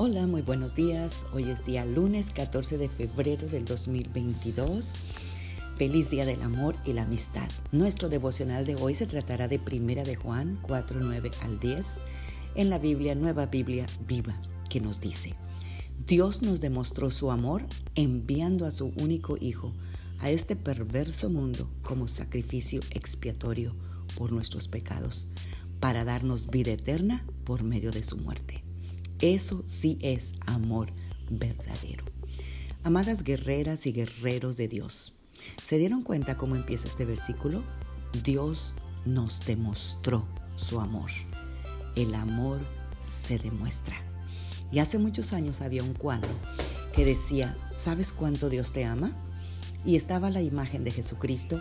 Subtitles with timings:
[0.00, 1.26] Hola, muy buenos días.
[1.32, 4.92] Hoy es día lunes 14 de febrero del 2022.
[5.76, 7.48] Feliz Día del Amor y la Amistad.
[7.72, 11.84] Nuestro devocional de hoy se tratará de Primera de Juan 4, 9 al 10
[12.54, 15.34] en la Biblia Nueva Biblia Viva, que nos dice,
[16.06, 19.72] Dios nos demostró su amor enviando a su único Hijo
[20.20, 23.74] a este perverso mundo como sacrificio expiatorio
[24.16, 25.26] por nuestros pecados,
[25.80, 28.67] para darnos vida eterna por medio de su muerte.
[29.20, 30.92] Eso sí es amor
[31.28, 32.04] verdadero.
[32.84, 35.12] Amadas guerreras y guerreros de Dios,
[35.66, 37.64] ¿se dieron cuenta cómo empieza este versículo?
[38.22, 40.24] Dios nos demostró
[40.56, 41.10] su amor.
[41.96, 42.60] El amor
[43.26, 43.96] se demuestra.
[44.70, 46.30] Y hace muchos años había un cuadro
[46.92, 49.16] que decía, ¿sabes cuánto Dios te ama?
[49.84, 51.60] Y estaba la imagen de Jesucristo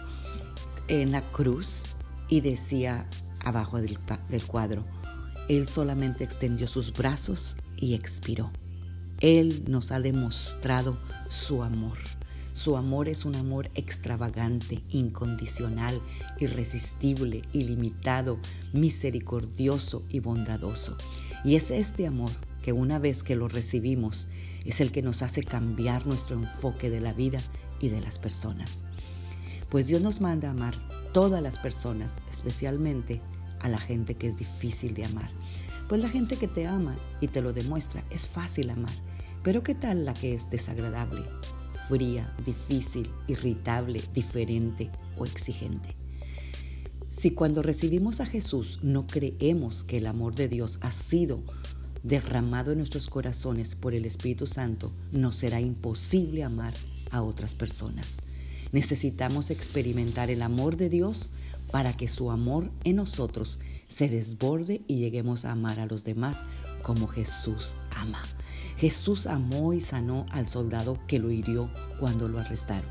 [0.88, 1.82] en la cruz
[2.30, 3.08] y decía
[3.44, 3.98] abajo del,
[4.30, 4.86] del cuadro,
[5.48, 8.52] él solamente extendió sus brazos y expiró.
[9.20, 10.98] Él nos ha demostrado
[11.30, 11.98] su amor.
[12.54, 16.02] Su amor es un amor extravagante, incondicional,
[16.40, 18.40] irresistible, ilimitado,
[18.74, 20.98] misericordioso y bondadoso.
[21.44, 24.28] Y es este amor que una vez que lo recibimos
[24.66, 27.40] es el que nos hace cambiar nuestro enfoque de la vida
[27.80, 28.84] y de las personas.
[29.70, 30.76] Pues Dios nos manda a amar
[31.14, 33.22] todas las personas, especialmente
[33.60, 35.30] a la gente que es difícil de amar.
[35.88, 38.94] Pues la gente que te ama y te lo demuestra es fácil amar.
[39.44, 41.24] Pero ¿qué tal la que es desagradable,
[41.88, 45.96] fría, difícil, irritable, diferente o exigente?
[47.18, 51.42] Si cuando recibimos a Jesús no creemos que el amor de Dios ha sido
[52.04, 56.74] derramado en nuestros corazones por el Espíritu Santo, nos será imposible amar
[57.10, 58.18] a otras personas.
[58.72, 61.32] Necesitamos experimentar el amor de Dios
[61.72, 66.38] para que su amor en nosotros se desborde y lleguemos a amar a los demás
[66.84, 68.22] como Jesús ama.
[68.78, 71.70] Jesús amó y sanó al soldado que lo hirió
[72.00, 72.90] cuando lo arrestaron.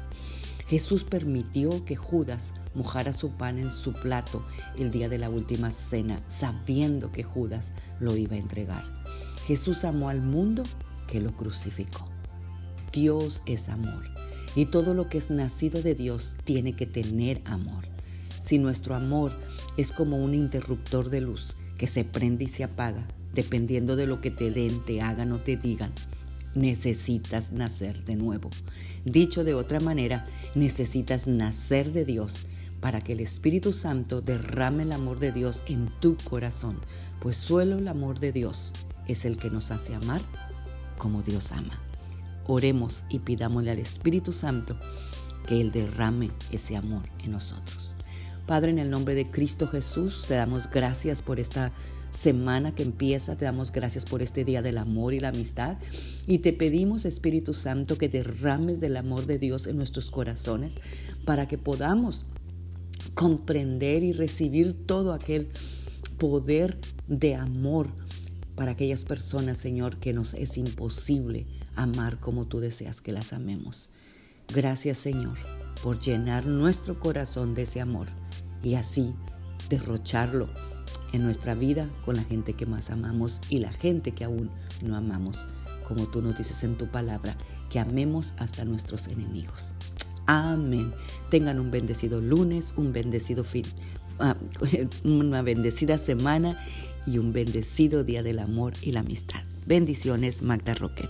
[0.68, 4.44] Jesús permitió que Judas mojara su pan en su plato
[4.76, 8.84] el día de la última cena, sabiendo que Judas lo iba a entregar.
[9.46, 10.64] Jesús amó al mundo
[11.06, 12.04] que lo crucificó.
[12.92, 14.04] Dios es amor
[14.56, 17.95] y todo lo que es nacido de Dios tiene que tener amor.
[18.46, 19.32] Si nuestro amor
[19.76, 24.20] es como un interruptor de luz que se prende y se apaga, dependiendo de lo
[24.20, 25.92] que te den, te hagan o te digan,
[26.54, 28.48] necesitas nacer de nuevo.
[29.04, 32.46] Dicho de otra manera, necesitas nacer de Dios
[32.80, 36.78] para que el Espíritu Santo derrame el amor de Dios en tu corazón,
[37.20, 38.72] pues solo el amor de Dios
[39.08, 40.22] es el que nos hace amar
[40.98, 41.80] como Dios ama.
[42.46, 44.78] Oremos y pidámosle al Espíritu Santo
[45.48, 47.96] que Él derrame ese amor en nosotros.
[48.46, 51.72] Padre, en el nombre de Cristo Jesús, te damos gracias por esta
[52.12, 55.78] semana que empieza, te damos gracias por este día del amor y la amistad
[56.28, 60.74] y te pedimos, Espíritu Santo, que derrames del amor de Dios en nuestros corazones
[61.24, 62.24] para que podamos
[63.14, 65.48] comprender y recibir todo aquel
[66.16, 67.88] poder de amor
[68.54, 73.90] para aquellas personas, Señor, que nos es imposible amar como tú deseas que las amemos.
[74.54, 75.36] Gracias, Señor,
[75.82, 78.06] por llenar nuestro corazón de ese amor
[78.62, 79.14] y así
[79.68, 80.48] derrocharlo
[81.12, 84.50] en nuestra vida con la gente que más amamos y la gente que aún
[84.82, 85.46] no amamos,
[85.86, 87.36] como tú nos dices en tu palabra,
[87.70, 89.74] que amemos hasta nuestros enemigos.
[90.26, 90.92] Amén.
[91.30, 93.64] Tengan un bendecido lunes, un bendecido fin,
[94.18, 94.36] ah,
[95.04, 96.56] una bendecida semana
[97.06, 99.40] y un bendecido día del amor y la amistad.
[99.66, 101.08] Bendiciones, Magda Roque.